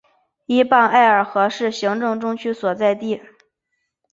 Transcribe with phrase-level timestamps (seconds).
[0.47, 3.21] 依傍艾尔河是行政中枢所在地。